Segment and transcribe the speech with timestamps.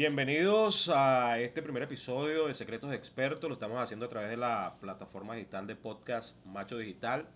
[0.00, 3.50] Bienvenidos a este primer episodio de Secretos Expertos.
[3.50, 7.28] Lo estamos haciendo a través de la plataforma digital de podcast Macho Digital.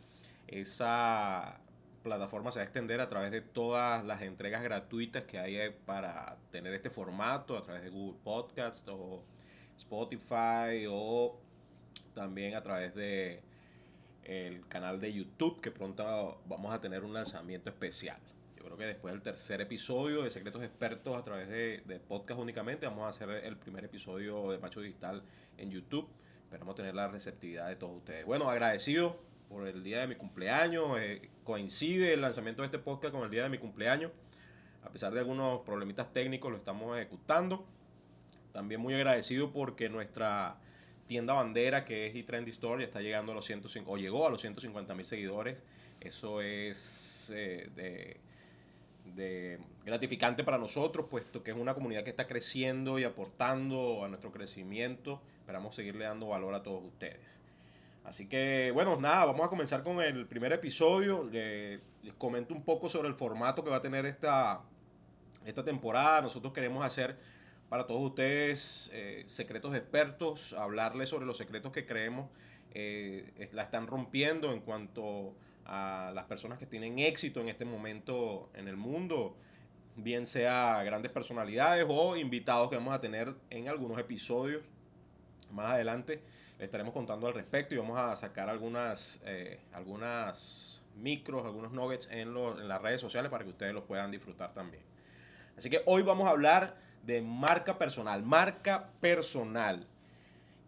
[0.46, 1.60] Esa
[2.02, 6.38] plataforma se va a extender a través de todas las entregas gratuitas que hay para
[6.52, 9.22] tener este formato, a través de Google Podcast o
[9.76, 11.38] Spotify o
[12.14, 13.42] también a través de
[14.22, 18.16] el canal de YouTube que pronto vamos a tener un lanzamiento especial
[18.64, 23.04] creo que después del tercer episodio de Secretos Expertos a través de, podcast únicamente, vamos
[23.04, 25.22] a hacer el primer episodio de Macho Digital
[25.58, 26.08] en YouTube.
[26.44, 28.24] Esperamos tener la receptividad de todos ustedes.
[28.24, 30.98] Bueno, agradecido por el día de mi cumpleaños.
[30.98, 34.12] Eh, coincide el lanzamiento de este podcast con el día de mi cumpleaños.
[34.82, 37.66] A pesar de algunos problemitas técnicos, lo estamos ejecutando.
[38.52, 40.56] También muy agradecido porque nuestra
[41.06, 44.30] tienda bandera, que es eTrendy Store, ya está llegando a los 150, o llegó a
[44.30, 45.62] los 150 mil seguidores.
[46.00, 48.20] Eso es eh, de
[49.04, 54.08] de gratificante para nosotros, puesto que es una comunidad que está creciendo y aportando a
[54.08, 55.20] nuestro crecimiento.
[55.40, 57.40] Esperamos seguirle dando valor a todos ustedes.
[58.04, 61.24] Así que, bueno, nada, vamos a comenzar con el primer episodio.
[61.24, 61.80] Les,
[62.18, 64.60] comento un poco sobre el formato que va a tener esta,
[65.44, 66.22] esta temporada.
[66.22, 67.16] Nosotros queremos hacer
[67.68, 72.28] para todos ustedes eh, secretos expertos, hablarles sobre los secretos que creemos
[72.74, 75.32] eh, la están rompiendo en cuanto a
[75.66, 79.36] las personas que tienen éxito en este momento en el mundo,
[79.96, 84.62] bien sea grandes personalidades o invitados que vamos a tener en algunos episodios.
[85.52, 86.22] Más adelante
[86.58, 92.36] estaremos contando al respecto y vamos a sacar algunas, eh, algunas micros, algunos nuggets en,
[92.36, 94.82] en las redes sociales para que ustedes los puedan disfrutar también.
[95.56, 99.86] Así que hoy vamos a hablar de marca personal, marca personal.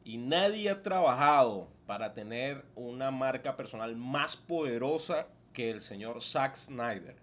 [0.04, 6.56] Y nadie ha trabajado para tener una marca personal más poderosa que el señor Zack
[6.56, 7.16] Snyder.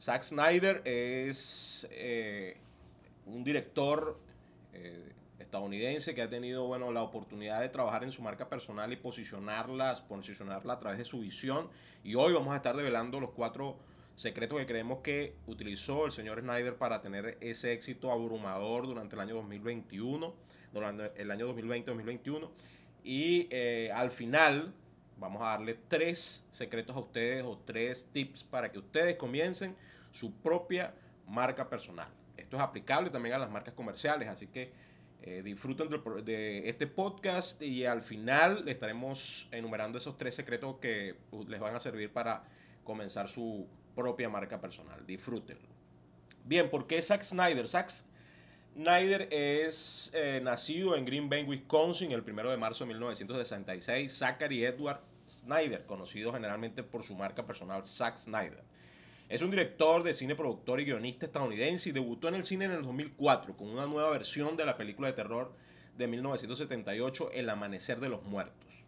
[0.00, 2.56] Zack Snyder es eh,
[3.26, 4.18] un director
[4.72, 8.96] eh, estadounidense que ha tenido bueno, la oportunidad de trabajar en su marca personal y
[8.96, 11.68] posicionarla, posicionarla a través de su visión.
[12.02, 13.76] Y hoy vamos a estar develando los cuatro
[14.16, 19.20] secretos que creemos que utilizó el señor Snyder para tener ese éxito abrumador durante el
[19.20, 20.34] año 2021,
[20.72, 22.48] durante el año 2020-2021
[23.02, 24.72] y eh, al final
[25.18, 29.76] vamos a darle tres secretos a ustedes o tres tips para que ustedes comiencen
[30.10, 30.94] su propia
[31.26, 32.08] marca personal.
[32.36, 34.72] Esto es aplicable también a las marcas comerciales, así que
[35.22, 35.88] eh, disfruten
[36.24, 41.76] de, este podcast y al final estaremos enumerando esos tres secretos que uh, les van
[41.76, 42.42] a servir para
[42.82, 45.06] comenzar su propia marca personal.
[45.06, 45.68] Disfrútenlo.
[46.44, 47.68] Bien, ¿por qué Zack Snyder?
[47.68, 47.90] Zack
[48.74, 54.10] Snyder es eh, nacido en Green Bay, Wisconsin, el 1 de marzo de 1966.
[54.10, 58.64] Zachary Edward Snyder, conocido generalmente por su marca personal Zack Snyder.
[59.28, 62.72] Es un director de cine, productor y guionista estadounidense y debutó en el cine en
[62.72, 65.52] el 2004 con una nueva versión de la película de terror
[65.98, 68.84] de 1978, El Amanecer de los Muertos.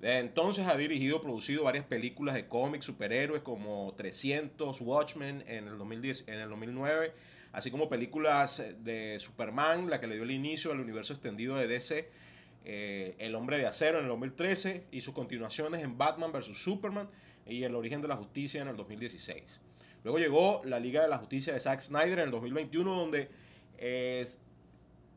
[0.00, 5.68] Desde entonces ha dirigido y producido varias películas de cómics, superhéroes como 300, Watchmen en
[5.68, 7.12] el, 2010, en el 2009,
[7.52, 11.66] así como películas de Superman, la que le dio el inicio al universo extendido de
[11.66, 12.08] DC,
[12.64, 16.62] eh, El Hombre de Acero en el 2013 y sus continuaciones en Batman vs.
[16.62, 17.08] Superman
[17.46, 19.60] y El Origen de la Justicia en el 2016.
[20.04, 23.28] Luego llegó la Liga de la Justicia de Zack Snyder en el 2021 donde
[23.78, 24.24] eh,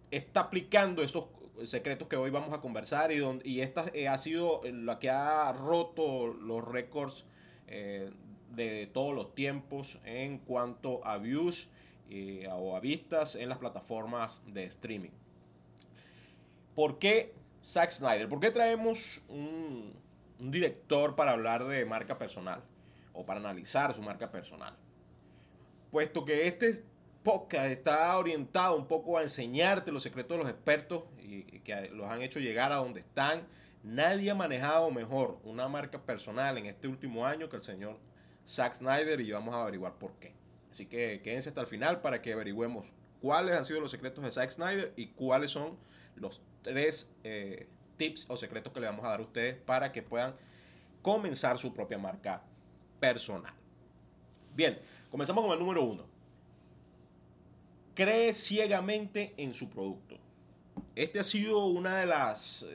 [0.09, 1.25] está aplicando estos
[1.65, 5.09] secretos que hoy vamos a conversar y, donde, y esta eh, ha sido la que
[5.09, 7.25] ha roto los récords
[8.55, 11.71] de todos los tiempos en cuanto a views
[12.51, 15.11] o a vistas en las plataformas de streaming.
[16.75, 17.33] ¿Por qué
[17.63, 18.27] Zack Snyder?
[18.27, 19.93] ¿Por qué traemos un,
[20.39, 22.61] director para hablar de marca personal
[23.13, 24.75] o para analizar su marca personal?
[25.91, 26.83] Puesto que este
[27.23, 32.07] podcast está orientado un poco a enseñarte los secretos de los expertos y que los
[32.07, 33.47] han hecho llegar a donde están.
[33.83, 37.97] Nadie ha manejado mejor una marca personal en este último año que el señor
[38.47, 40.33] Zack Snyder y vamos a averiguar por qué.
[40.73, 42.87] Así que quédense hasta el final para que averigüemos
[43.21, 45.77] cuáles han sido los secretos de Zack Snyder y cuáles son
[46.15, 50.01] los tres eh, tips o secretos que le vamos a dar a ustedes para que
[50.01, 50.33] puedan
[51.03, 52.41] comenzar su propia marca
[52.99, 53.53] personal.
[54.55, 54.79] Bien,
[55.11, 56.07] comenzamos con el número uno.
[57.93, 60.17] Cree ciegamente en su producto.
[60.95, 62.07] Este ha sido una de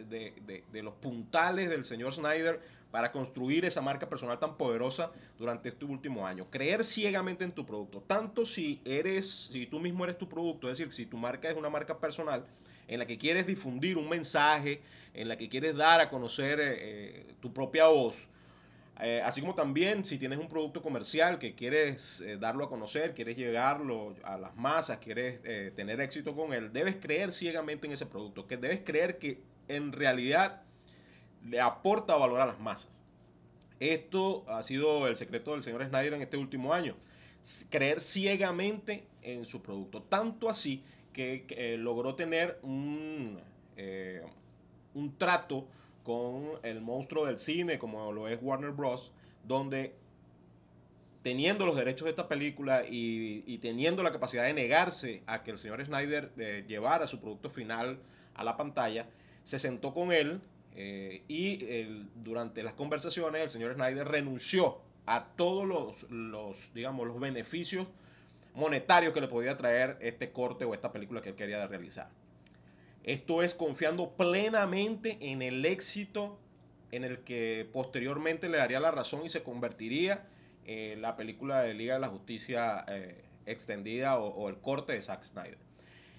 [0.08, 5.68] de, de los puntales del señor Snyder para construir esa marca personal tan poderosa durante
[5.68, 6.50] este último año.
[6.50, 10.78] Creer ciegamente en tu producto, tanto si eres, si tú mismo eres tu producto, es
[10.78, 12.46] decir, si tu marca es una marca personal
[12.86, 14.80] en la que quieres difundir un mensaje,
[15.12, 18.28] en la que quieres dar a conocer eh, eh, tu propia voz,
[19.00, 23.36] Eh, así como también si tienes un producto comercial que quieres darlo a conocer, quieres
[23.36, 25.40] llegarlo a las masas, quieres
[25.76, 29.38] tener éxito con él, debes creer ciegamente en ese producto, que debes creer que
[29.68, 30.62] en realidad
[31.44, 33.02] le aporta valor a las masas.
[33.80, 36.96] Esto ha sido el secreto del señor Snyder en este último año.
[37.70, 40.02] Creer ciegamente en su producto.
[40.02, 40.82] Tanto así
[41.12, 43.38] que, logró tener un,
[44.94, 45.66] un trato
[46.02, 49.12] con el monstruo del cine como lo es Warner Bros.,
[49.44, 49.94] donde
[51.22, 55.58] teniendo los derechos de esta película y, teniendo la capacidad de negarse a que el
[55.58, 57.98] señor Snyder eh, llevara su producto final
[58.34, 59.06] a la pantalla,
[59.42, 60.40] se sentó con él
[60.80, 61.58] eh, y
[62.14, 65.66] durante las conversaciones el señor Snyder renunció a todos
[66.08, 67.88] los, digamos, los beneficios
[68.54, 72.10] monetarios que le podía traer este corte o esta película que él quería realizar.
[73.02, 76.38] Esto es confiando plenamente en el éxito
[76.92, 80.28] en el que posteriormente le daría la razón y se convertiría
[80.64, 85.24] en la película de Liga de la Justicia eh, extendida o, el corte de Zack
[85.24, 85.58] Snyder.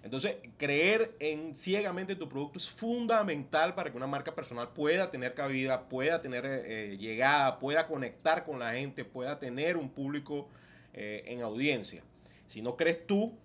[0.02, 5.34] Entonces, creer en ciegamente tu producto es fundamental para que una marca personal pueda tener
[5.34, 10.48] cabida, pueda tener eh, llegada, pueda conectar con la gente, pueda tener un público
[10.94, 12.04] eh, en audiencia.
[12.46, 13.38] Si no crees tú,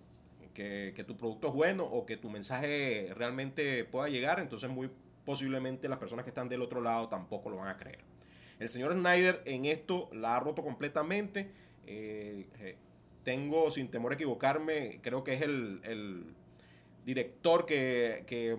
[0.55, 4.89] que, tu producto es bueno o que tu mensaje realmente pueda llegar, entonces muy
[5.25, 7.99] posiblemente las personas que están del otro lado tampoco lo van a creer.
[8.59, 11.51] El señor Snyder en esto la ha roto completamente.
[11.85, 12.77] Eh, eh,
[13.23, 16.33] tengo, sin temor a equivocarme, creo que es el,
[17.05, 18.57] director que,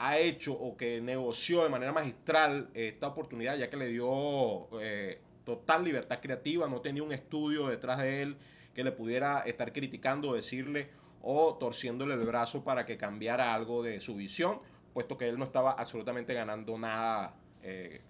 [0.00, 5.20] ha hecho o que negoció de manera magistral esta oportunidad, ya que le dio eh,
[5.44, 8.36] total libertad creativa, no tenía un estudio detrás de él
[8.74, 10.88] que le pudiera estar criticando, decirle
[11.20, 14.60] o torciéndole el brazo para que cambiara algo de su visión,
[14.94, 17.34] puesto que él no estaba absolutamente ganando nada
[17.64, 18.00] eh,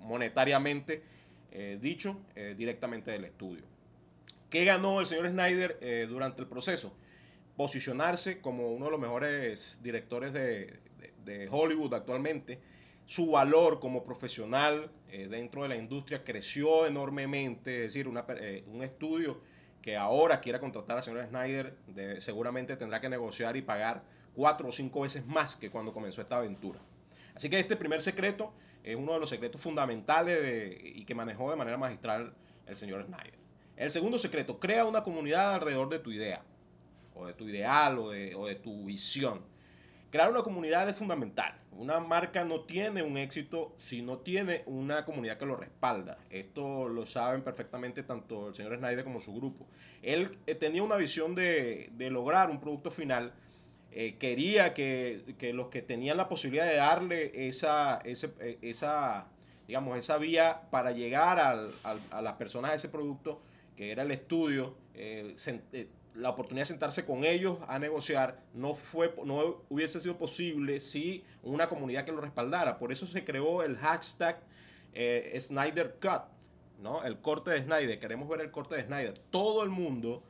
[0.00, 1.04] monetariamente
[1.52, 2.20] eh, dicho
[2.56, 3.62] directamente del estudio.
[4.50, 6.92] ¿Qué ganó el señor Snyder durante el proceso?
[7.58, 10.78] Posicionarse como uno de los mejores directores de,
[11.50, 12.58] Hollywood actualmente.
[13.04, 19.42] Su valor como profesional dentro de la industria creció enormemente, es decir, un estudio
[19.82, 21.76] que ahora quiera contratar al señor Snyder,
[22.20, 24.04] seguramente tendrá que negociar y pagar
[24.34, 26.78] cuatro o cinco veces más que cuando comenzó esta aventura.
[27.34, 28.52] Así que este primer secreto
[28.84, 32.32] es uno de los secretos fundamentales y que manejó de manera magistral
[32.66, 33.34] el señor Snyder.
[33.76, 36.42] El segundo secreto, crea una comunidad alrededor de tu idea,
[37.18, 39.40] o de tu ideal, o de, o de tu visión.
[40.10, 41.54] Crear una comunidad es fundamental.
[41.72, 46.18] Una marca no tiene un éxito si no tiene una comunidad que lo respalda.
[46.30, 49.66] Esto lo saben perfectamente tanto el señor Snyder como su grupo.
[50.02, 53.34] Él eh, tenía una visión de, lograr un producto final.
[53.92, 55.22] Eh, quería que,
[55.54, 59.28] los que tenían la posibilidad de darle esa, eh, esa,
[59.66, 63.42] digamos, esa vía para llegar a las personas a ese producto,
[63.76, 64.74] que era el estudio,
[66.14, 71.24] la oportunidad de sentarse con ellos a negociar no, fue, no hubiese sido posible si
[71.42, 72.78] una comunidad que lo respaldara.
[72.78, 74.40] Por eso se creó el hashtag
[74.94, 76.22] eh, Snyder Cut,
[76.80, 77.04] ¿no?
[77.04, 77.98] el corte de Snyder.
[77.98, 79.18] Queremos ver el corte de Snyder.
[79.30, 80.22] Todo el mundo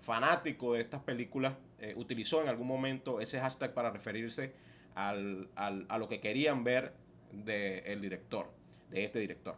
[0.00, 4.52] fanático de estas películas eh, utilizó en algún momento ese hashtag para referirse
[4.94, 6.92] al, a lo que querían ver
[7.32, 8.50] del director,
[8.90, 9.56] de este director.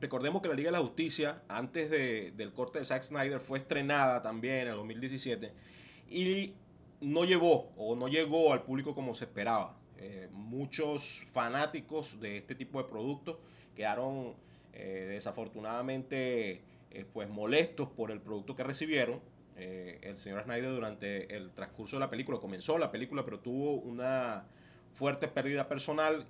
[0.00, 4.22] Recordemos que la Liga de la Justicia, antes del corte de Zack Snyder, fue estrenada
[4.22, 5.52] también en el 2017
[6.08, 6.54] y
[7.02, 9.76] no llevó o no llegó al público como se esperaba.
[9.98, 13.36] Eh, muchos fanáticos de este tipo de productos
[13.76, 14.34] quedaron
[14.72, 19.20] eh, desafortunadamente eh, pues molestos por el producto que recibieron.
[19.56, 24.46] el señor Snyder durante el transcurso de la película, comenzó la película, pero tuvo una
[24.94, 26.26] fuerte pérdida personal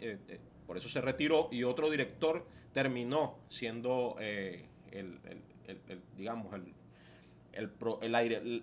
[0.71, 5.19] por eso se retiró y otro director terminó siendo eh, el,
[6.17, 7.73] digamos, el,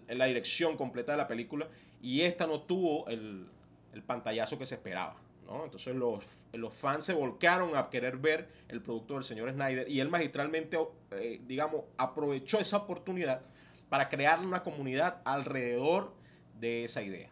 [0.07, 1.67] la dirección completa de la película
[2.01, 3.49] y esta no tuvo el,
[4.05, 5.17] pantallazo que se esperaba.
[5.45, 5.65] ¿no?
[5.65, 9.99] Entonces los, los, fans se volcaron a querer ver el producto del señor Snyder y
[9.99, 10.79] él magistralmente,
[11.11, 13.41] eh, digamos, aprovechó esa oportunidad
[13.89, 16.13] para crear una comunidad alrededor
[16.57, 17.31] de esa idea.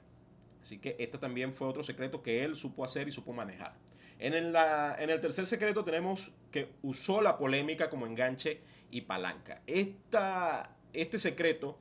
[0.61, 3.84] Así que esto también fue otro secreto que él supo hacer y supo manejar.
[4.19, 9.61] En en el tercer secreto tenemos que usó la polémica como enganche y palanca.
[9.67, 11.77] Esta, este secreto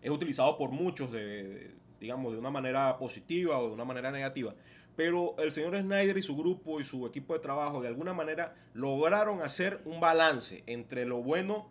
[0.00, 4.54] es utilizado por muchos de, digamos, de una manera positiva o de una manera negativa.
[4.94, 8.54] Pero el señor Snyder y su grupo y su equipo de trabajo de alguna manera
[8.74, 11.68] lograron hacer un balance entre lo bueno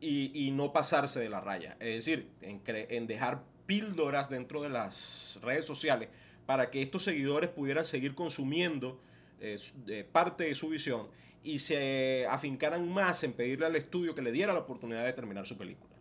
[0.00, 1.76] y, no pasarse de la raya.
[1.80, 6.10] Es decir, en, en dejar píldoras dentro de las redes sociales
[6.46, 9.00] para que estos seguidores pudieran seguir consumiendo
[9.40, 11.08] eh, parte de su visión
[11.42, 15.46] y se afincaran más en pedirle al estudio que le diera la oportunidad de terminar
[15.46, 15.94] su película.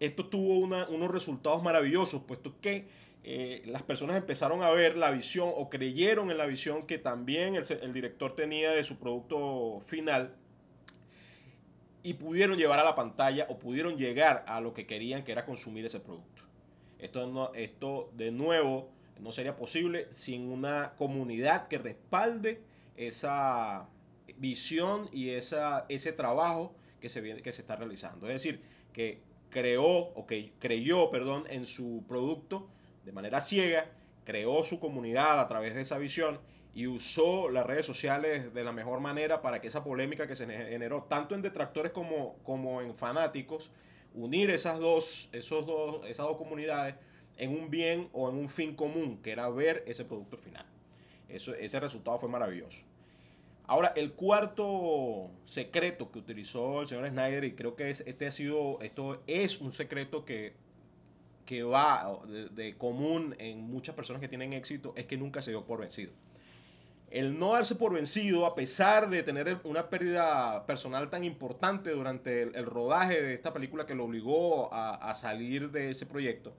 [0.00, 2.86] Esto tuvo unos resultados maravillosos, puesto que
[3.22, 7.54] eh, las personas empezaron a ver la visión o creyeron en la visión que también
[7.54, 10.34] el, director tenía de su producto final
[12.02, 15.46] y pudieron llevar a la pantalla o pudieron llegar a lo que querían, que era
[15.46, 16.42] consumir ese producto.
[16.98, 18.90] Esto de nuevo
[19.20, 22.62] no sería posible sin una comunidad que respalde
[22.96, 23.88] esa,
[24.38, 28.26] visión y esa, ese trabajo que se, viene, que se está realizando.
[28.28, 32.68] Es decir, que creó, o que creyó, perdón, en su producto
[33.04, 33.90] de manera ciega,
[34.24, 36.40] creó su comunidad a través de esa visión
[36.74, 40.46] y usó las redes sociales de la mejor manera para que esa polémica que se
[40.46, 43.70] generó tanto en detractores como, como en fanáticos,
[44.14, 46.96] unir esas dos, esos dos, esas dos comunidades
[47.36, 50.66] en un bien o en un fin común, que era ver ese producto final.
[51.28, 52.84] Eso, ese resultado fue maravilloso.
[53.66, 58.78] Ahora, el cuarto secreto que utilizó el señor Snyder, y creo que este ha sido,
[58.82, 60.52] esto es un secreto que,
[61.46, 62.20] que va
[62.54, 66.12] de, común en muchas personas que tienen éxito, es que nunca se dio por vencido.
[67.10, 72.42] El no darse por vencido, a pesar de tener una pérdida personal tan importante durante
[72.42, 76.54] el, rodaje de esta película que lo obligó a, salir de ese proyecto,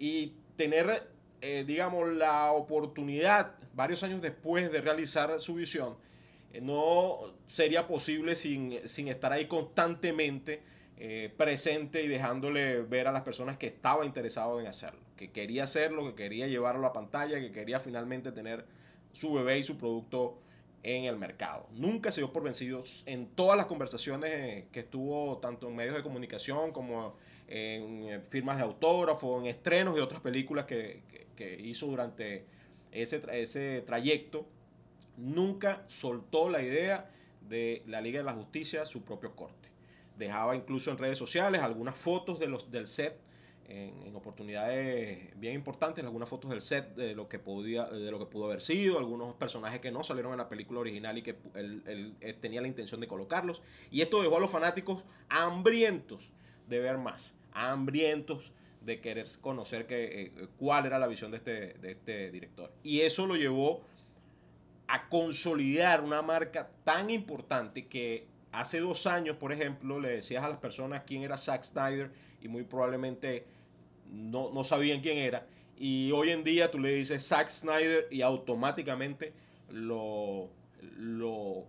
[0.00, 1.06] y tener,
[1.42, 5.94] eh, digamos, la oportunidad varios años después de realizar su visión,
[6.62, 10.62] no sería posible sin, estar ahí constantemente
[10.96, 15.64] eh, presente y dejándole ver a las personas que estaba interesado en hacerlo, que quería
[15.64, 18.64] hacerlo, que quería llevarlo a la pantalla, que quería finalmente tener
[19.12, 20.38] su bebé y su producto
[20.82, 21.66] en el mercado.
[21.72, 25.94] Nunca se dio por vencido en todas las conversaciones eh, que estuvo tanto en medios
[25.94, 27.16] de comunicación como
[27.48, 31.02] en eh, firmas de autógrafo, en estrenos de otras películas que,
[31.58, 32.44] hizo durante
[32.92, 34.46] ese, ese trayecto
[35.16, 37.10] nunca soltó la idea
[37.48, 39.68] de la Liga de la Justicia su propio corte.
[40.18, 43.18] Dejaba incluso en redes sociales algunas fotos de los, del set
[43.70, 48.26] en, oportunidades bien importantes, algunas fotos del set de lo que podía, de lo que
[48.26, 52.16] pudo haber sido, algunos personajes que no salieron en la película original y que él,
[52.40, 53.62] tenía la intención de colocarlos.
[53.90, 56.32] Y esto dejó a los fanáticos hambrientos
[56.68, 61.74] de ver más, hambrientos de querer conocer que, eh, cuál era la visión de este,
[61.74, 62.72] de este director.
[62.82, 63.82] Y eso lo llevó
[64.86, 70.48] a consolidar una marca tan importante que hace dos años, por ejemplo, le decías a
[70.48, 72.10] las personas quién era Zack Snyder
[72.42, 73.46] y muy probablemente
[74.10, 75.46] no, no sabían quién era.
[75.76, 79.32] Y hoy en día tú le dices Zack Snyder y automáticamente
[79.70, 80.50] lo,
[80.98, 81.64] lo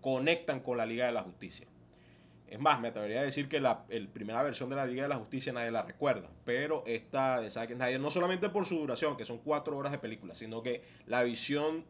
[0.00, 1.66] conectan con la Liga de la Justicia.
[2.48, 5.16] Es más, me atrevería a decir que la primera versión de la Liga de la
[5.16, 6.30] Justicia nadie la recuerda.
[6.44, 9.98] Pero esta de Zack Snyder, no solamente por su duración, que son cuatro horas de
[9.98, 11.84] película, sino que la visión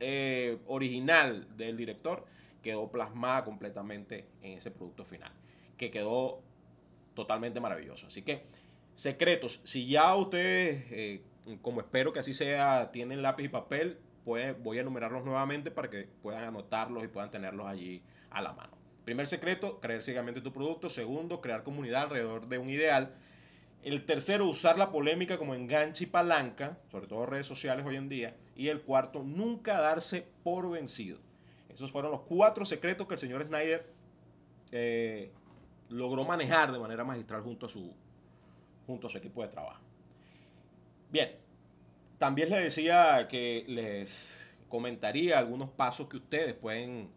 [0.00, 2.24] eh, original del director
[2.62, 5.32] quedó plasmada completamente en ese producto final,
[5.76, 6.42] que quedó
[7.14, 8.06] totalmente maravilloso.
[8.08, 8.42] Así que,
[8.98, 11.22] secretos, si ya ustedes, eh,
[11.62, 15.88] como espero que así sea, tienen lápiz y papel, pues voy a enumerarlos nuevamente para
[15.88, 18.76] que puedan anotarlos y puedan tenerlos allí a la mano.
[19.04, 20.90] Primer secreto, creer ciegamente tu producto.
[20.90, 23.14] Segundo, crear comunidad alrededor de un ideal.
[23.84, 28.08] El tercero, usar la polémica como enganche y palanca, sobre todo redes sociales hoy en
[28.08, 28.36] día.
[28.56, 31.20] Y el cuarto, nunca darse por vencido.
[31.68, 33.86] Esos fueron los cuatro secretos que el señor Snyder
[34.72, 35.30] eh,
[35.88, 37.94] logró manejar de manera magistral junto a, su,
[38.88, 39.82] junto a su equipo de trabajo.
[41.10, 41.36] Bien,
[42.16, 47.10] también les decía que les comentaría algunos pasos que ustedes pueden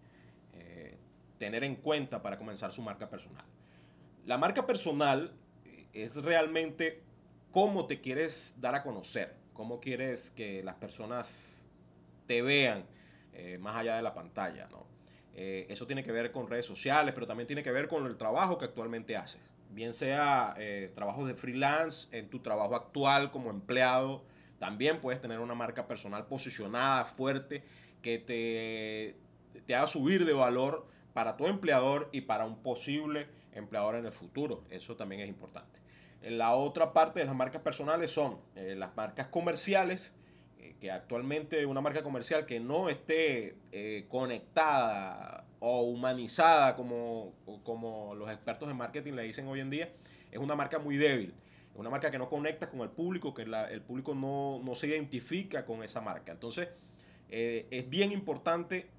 [0.53, 0.97] eh,
[1.37, 3.45] tener en cuenta para comenzar su marca personal.
[4.25, 5.31] La marca personal
[5.93, 7.03] es realmente
[7.51, 11.65] cómo te quieres dar a conocer, cómo quieres que las personas
[12.27, 12.85] te vean
[13.31, 14.85] eh, más allá de la pantalla, ¿no?
[15.33, 18.17] Eh, eso tiene que ver con redes sociales, pero también tiene que ver con el
[18.17, 19.50] trabajo que actualmente haces.
[19.71, 24.23] Bien sea eh, trabajos de freelance, en tu trabajo actual como empleado,
[24.59, 27.63] también puedes tener una marca personal posicionada, fuerte,
[28.01, 29.15] que te,
[29.65, 34.11] te haga subir de valor para tu empleador y para un posible empleador en el
[34.11, 34.63] futuro.
[34.69, 35.79] Eso también es importante.
[36.21, 40.13] La otra parte de las marcas personales son eh, las marcas comerciales,
[40.59, 48.13] eh, que actualmente una marca comercial que no esté eh, conectada o humanizada como, como
[48.15, 49.89] los expertos de marketing le dicen hoy en día,
[50.31, 51.33] es una marca muy débil.
[51.71, 54.87] Es una marca que no conecta con el público, que el público no, no, se
[54.87, 56.33] identifica con esa marca.
[56.33, 56.67] Entonces,
[57.29, 58.89] es bien importante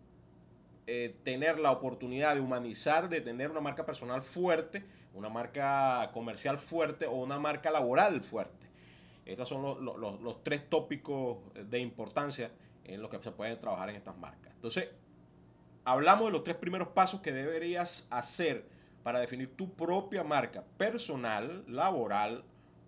[1.22, 7.06] tener la oportunidad de humanizar, de tener una marca personal fuerte, una marca comercial fuerte
[7.06, 8.68] o una marca laboral fuerte.
[9.24, 12.50] Estos son los, tres tópicos de importancia
[12.84, 14.52] en los que se puede trabajar en estas marcas.
[14.54, 14.88] Entonces,
[15.84, 18.66] hablamos de los tres primeros pasos que deberías hacer
[19.02, 22.44] para definir tu propia marca personal, laboral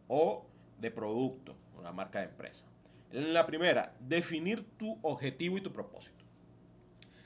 [0.09, 0.47] o
[0.79, 2.69] de producto, una marca de empresa.
[3.11, 6.25] La primera, definir tu objetivo y tu propósito.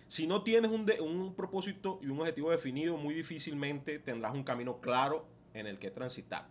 [0.07, 4.81] Si no tienes un, un, propósito y un objetivo definido, muy difícilmente tendrás un camino
[4.81, 6.47] claro en el que transitar.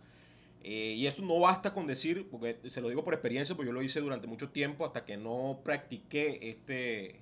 [0.62, 3.72] Eh, y esto no basta con decir, porque se lo digo por experiencia, porque yo
[3.72, 7.20] lo hice durante mucho tiempo hasta que no practiqué este,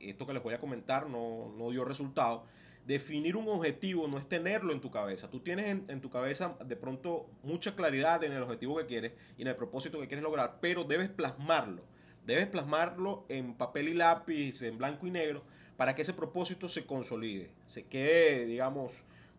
[0.00, 2.44] esto que les voy a comentar, no, no dio resultado
[2.88, 5.28] definir un objetivo no es tenerlo en tu cabeza.
[5.28, 9.42] Tú tienes en, tu cabeza de pronto mucha claridad en el objetivo que quieres y
[9.42, 11.82] en el propósito que quieres lograr, pero debes plasmarlo.
[12.24, 15.42] Debes plasmarlo en papel y lápiz, en blanco y negro,
[15.76, 18.94] para que ese propósito se consolide, se quede, digamos,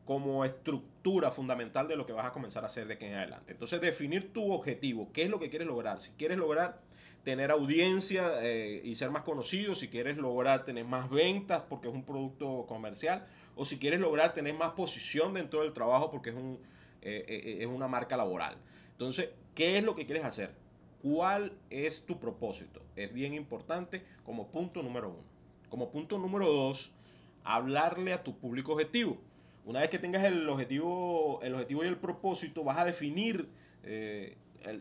[0.05, 3.53] como estructura fundamental de lo que vas a comenzar a hacer de aquí en adelante.
[3.53, 6.01] Entonces, definir tu objetivo, qué es lo que quieres lograr.
[6.01, 6.81] Si quieres lograr
[7.29, 11.93] tener audiencia eh, y ser más conocido, si quieres lograr tener más ventas porque es
[11.93, 13.23] un producto comercial,
[13.55, 16.59] o si quieres lograr tener más posición dentro del trabajo porque es, un,
[17.03, 18.57] eh, eh, es una marca laboral.
[18.93, 20.55] Entonces, ¿qué es lo que quieres hacer?
[21.03, 22.81] ¿Cuál es tu propósito?
[22.95, 25.23] Es bien importante como punto número uno.
[25.69, 26.93] Como punto número dos,
[27.43, 29.19] hablarle a tu público objetivo.
[29.65, 33.47] Una vez que tengas el objetivo, el objetivo y el propósito, vas a definir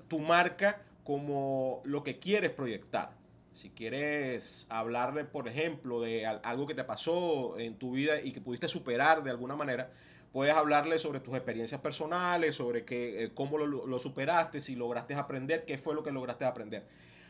[0.08, 3.12] tu marca como lo que quieres proyectar.
[3.54, 8.42] Si quieres hablarle, por ejemplo, de algo que te pasó en tu vida y que
[8.42, 9.90] pudiste superar de alguna manera,
[10.34, 15.64] puedes hablarle sobre tus experiencias personales, sobre que, eh, cómo lo, superaste, si lograste aprender,
[15.64, 16.86] qué fue lo que lograste aprender.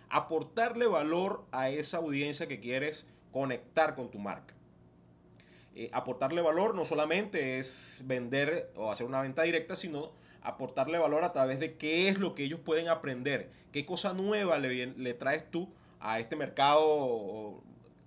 [0.08, 4.54] Aportarle valor a esa audiencia que quieres conectar con tu marca.
[5.76, 10.11] Eh, aportarle valor no solamente es vender o hacer una venta directa, sino
[10.42, 14.59] aportarle valor a través de qué es lo que ellos pueden aprender, qué cosa nueva
[14.59, 15.68] le, le traes tú
[16.00, 17.62] a este mercado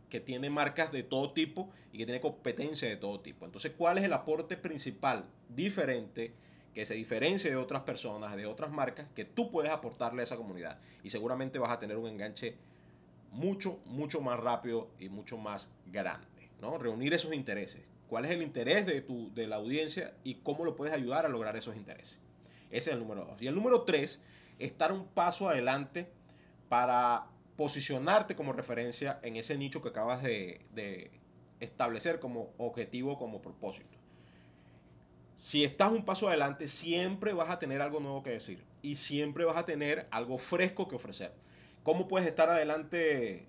[0.09, 3.45] que tiene marcas de todo tipo y que tiene competencia de todo tipo.
[3.45, 6.33] Entonces, ¿cuál es el aporte principal diferente
[6.73, 10.37] que se diferencia de otras personas, de otras marcas, que tú puedes aportarle a esa
[10.37, 10.79] comunidad?
[11.03, 12.55] Y seguramente vas a tener un enganche
[13.31, 16.27] mucho, mucho más rápido y mucho más grande.
[16.61, 16.77] ¿no?
[16.77, 17.89] Reunir esos intereses.
[18.11, 21.29] ¿Cuál es el interés de, tu, de la audiencia y cómo lo puedes ayudar a
[21.29, 22.19] lograr esos intereses?
[22.69, 23.41] Ese es el número dos.
[23.41, 24.21] Y el número tres,
[24.59, 26.11] estar un paso adelante
[26.67, 31.09] para posicionarte como referencia en ese nicho que acabas de,
[31.61, 33.97] establecer como objetivo, como propósito.
[35.37, 39.45] Si estás un paso adelante, siempre vas a tener algo nuevo que decir y siempre
[39.45, 41.31] vas a tener algo fresco que ofrecer.
[41.83, 43.47] ¿Cómo puedes estar adelante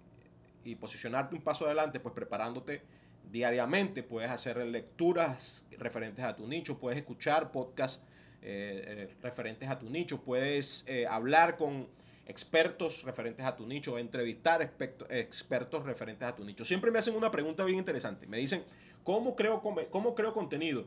[0.62, 1.98] y posicionarte un paso adelante?
[1.98, 3.01] Pues preparándote
[3.32, 4.02] diariamente.
[4.02, 8.04] Puedes hacer lecturas referentes a tu nicho, puedes escuchar podcasts
[8.42, 11.88] eh, eh, referentes a tu nicho, puedes eh, hablar con
[12.26, 14.62] expertos referentes a tu nicho, entrevistar
[15.08, 16.64] expertos referentes a tu nicho.
[16.64, 18.26] Siempre me hacen una pregunta bien interesante.
[18.26, 18.62] Me dicen,
[19.02, 20.86] ¿cómo creo, cómo creo contenido?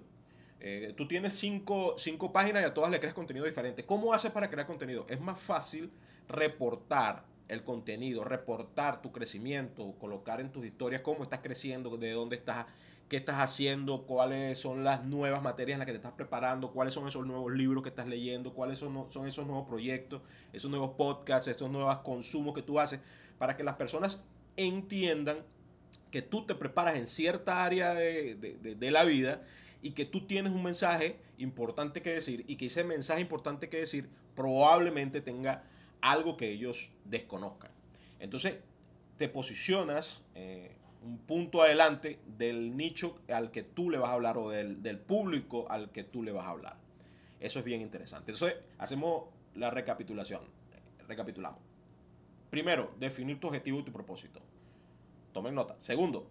[0.97, 3.85] tú tienes cinco, cinco, páginas y a todas le creas contenido diferente.
[3.85, 5.05] ¿Cómo haces para crear contenido?
[5.07, 5.91] Es más fácil
[6.27, 12.35] reportar el contenido, reportar tu crecimiento, colocar en tus historias cómo estás creciendo, de dónde
[12.37, 12.65] estás
[13.09, 16.93] qué estás haciendo, cuáles son las nuevas materias en las que te estás preparando, cuáles
[16.93, 20.21] son esos nuevos libros que estás leyendo, cuáles son, son esos nuevos proyectos,
[20.53, 23.01] esos nuevos podcasts, estos nuevos consumos que tú haces,
[23.37, 24.23] para que las personas
[24.57, 25.37] entiendan
[26.09, 29.43] que tú te preparas en cierta área de, de la vida
[29.81, 33.77] y que tú tienes un mensaje importante que decir y que ese mensaje importante que
[33.77, 35.63] decir probablemente tenga
[36.01, 37.71] algo que ellos desconozcan.
[38.19, 38.57] Entonces,
[39.17, 44.37] te posicionas eh, un punto adelante del nicho al que tú le vas a hablar
[44.37, 46.77] o del, público al que tú le vas a hablar.
[47.39, 48.31] Eso es bien interesante.
[48.31, 50.41] Entonces, hacemos la recapitulación.
[51.07, 51.59] Recapitulamos.
[52.49, 54.41] Primero, definir tu objetivo y tu propósito.
[55.33, 55.75] Tomen nota.
[55.79, 56.27] Segundo,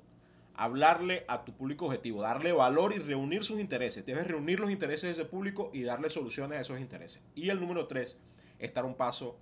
[0.55, 4.05] hablarle a tu público objetivo, darle valor y reunir sus intereses.
[4.05, 7.23] Debes reunir los intereses de ese público y darle soluciones a esos intereses.
[7.35, 8.21] Y el número tres,
[8.59, 9.39] estar un paso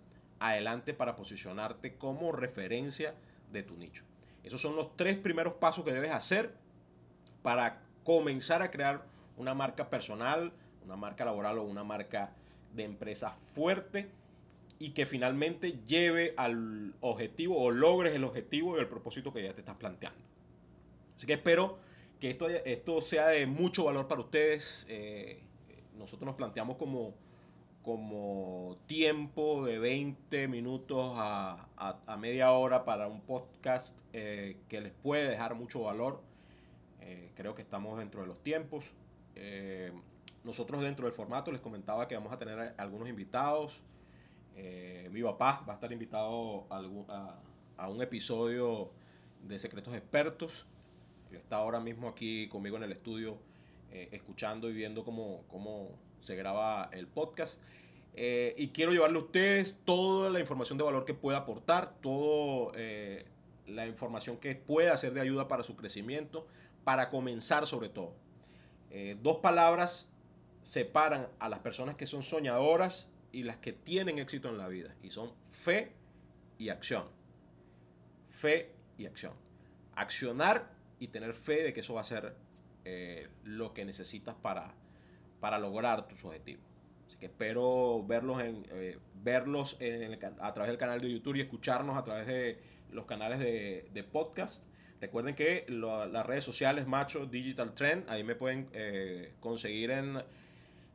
[0.49, 3.15] adelante para posicionarte como referencia
[3.53, 4.05] de tu nicho.
[4.43, 6.55] Esos son los tres primeros pasos que debes hacer
[7.43, 9.05] para comenzar a crear
[9.37, 10.53] una marca personal,
[10.85, 12.35] una marca laboral o una marca
[12.75, 14.11] de empresa fuerte
[14.79, 19.55] y que finalmente lleve al objetivo o logres el objetivo y el propósito que ya
[19.55, 20.21] te estás planteando.
[21.15, 21.79] Así que espero
[22.19, 24.87] que esto, esto sea de mucho valor para ustedes.
[24.89, 25.41] Eh,
[25.97, 27.15] nosotros nos planteamos como
[27.83, 31.69] como tiempo de 20 minutos a,
[32.19, 36.23] media hora para un podcast eh, que les puede dejar mucho valor.
[37.01, 38.93] Eh, creo que estamos dentro de los tiempos.
[39.35, 39.93] Eh,
[40.45, 43.83] nosotros dentro del formato les comentaba que vamos a tener algunos invitados.
[45.11, 47.39] mi papá va a estar invitado a,
[47.79, 48.91] a, un episodio
[49.43, 50.67] de Secretos Expertos.
[51.31, 53.39] Él está ahora mismo aquí conmigo en el estudio,
[53.91, 55.91] eh, escuchando y viendo cómo, cómo
[56.23, 57.61] se graba el podcast.
[58.15, 62.73] Eh, y quiero llevarle a ustedes toda la información de valor que pueda aportar, toda
[62.77, 63.27] eh,
[63.67, 66.47] la información que pueda ser de ayuda para su crecimiento,
[66.85, 68.15] para comenzar sobre todo.
[69.23, 70.09] dos palabras
[70.63, 74.95] separan a las personas que son soñadoras y las que tienen éxito en la vida,
[75.03, 75.93] y son fe
[76.59, 77.05] y acción.
[78.31, 79.33] Fe y acción.
[79.95, 82.37] Accionar y tener fe de que eso va a ser
[82.85, 84.75] eh, lo que necesitas para,
[85.43, 86.65] para lograr tus objetivos.
[87.05, 89.77] Así que espero verlos, en, eh, verlos
[90.41, 92.59] a través del canal de YouTube y escucharnos a través de
[92.93, 94.69] los canales de, podcast.
[95.01, 100.23] Recuerden que las redes sociales Macho Digital Trend, ahí me pueden eh, conseguir en,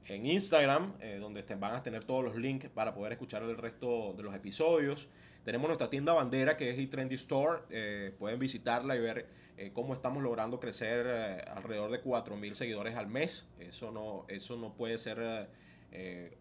[0.06, 4.24] en Instagram, donde van a tener todos los links para poder escuchar el resto de
[4.24, 5.10] los episodios.
[5.48, 7.62] Tenemos nuestra tienda bandera que es eTrendy Store.
[7.70, 12.98] Eh, pueden visitarla y ver eh, cómo estamos logrando crecer eh, alrededor de 4.000 seguidores
[12.98, 13.48] al mes.
[13.58, 15.48] Eso no, eso no puede ser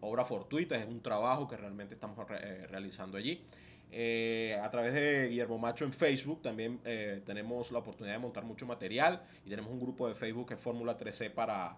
[0.01, 3.45] obra fortuita, es un trabajo que realmente estamos realizando allí.
[4.61, 6.81] a través de Guillermo Macho en Facebook también
[7.25, 10.59] tenemos la oportunidad de montar mucho material y tenemos un grupo de Facebook que es
[10.59, 11.77] Fórmula 13 para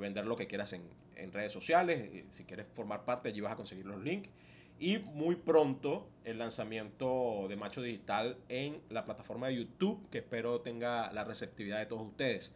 [0.00, 0.84] vender lo que quieras en,
[1.16, 2.24] en redes sociales.
[2.32, 4.30] si quieres formar parte, allí vas a conseguir los links
[4.78, 10.60] y muy pronto el lanzamiento de Macho Digital en la plataforma de YouTube, que espero
[10.60, 12.54] tenga la receptividad de todos ustedes.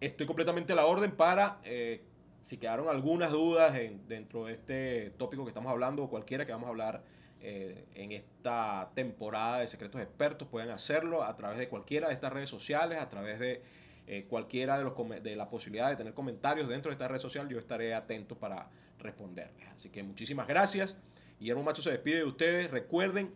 [0.00, 2.02] Estoy completamente a la orden para, eh,
[2.40, 3.74] si quedaron algunas dudas
[4.08, 7.02] dentro de este tópico que estamos hablando o cualquiera que vamos a hablar
[7.40, 12.32] eh, en esta temporada de Secretos Expertos, pueden hacerlo a través de cualquiera de estas
[12.32, 13.62] redes sociales, a través de
[14.08, 17.48] eh, cualquiera de, los de la posibilidad de tener comentarios dentro de esta red social,
[17.48, 19.68] yo estaré atento para responderles.
[19.68, 20.96] Así que muchísimas gracias.
[21.38, 22.70] Guillermo Macho se despide de ustedes.
[22.70, 23.34] Recuerden,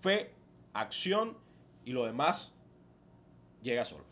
[0.00, 0.32] fe,
[0.72, 1.36] acción
[1.84, 2.54] y lo demás
[3.62, 4.04] llega solo.